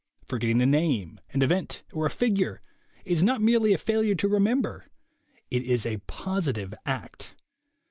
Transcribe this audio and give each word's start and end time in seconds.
Forgetting 0.25 0.63
a 0.63 0.65
name, 0.65 1.19
an 1.31 1.43
event 1.43 1.83
or 1.93 2.07
a 2.07 2.09
figure, 2.09 2.59
is 3.05 3.23
not 3.23 3.39
merely 3.39 3.77
failure 3.77 4.15
to 4.15 4.27
remember; 4.27 4.87
it 5.51 5.61
is 5.61 5.85
a 5.85 5.97
positive 6.07 6.73
act. 6.87 7.35